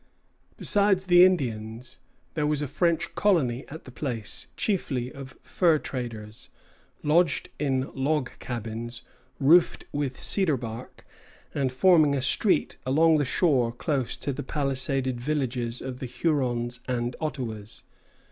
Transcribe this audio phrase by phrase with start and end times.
[0.57, 1.99] Besides the Indians,
[2.33, 6.49] there was a French colony at the place, chiefly of fur traders,
[7.03, 9.03] lodged in log cabins,
[9.39, 11.05] roofed with cedar bark,
[11.53, 16.79] and forming a street along the shore close to the palisaded villages of the Hurons
[16.87, 17.83] and Ottawas.